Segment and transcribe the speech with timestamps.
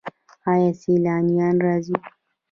[0.51, 1.95] آیا سیلانیان راځي؟